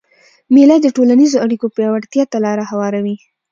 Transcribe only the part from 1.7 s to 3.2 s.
پیاوړتیا ته لاره هواروي.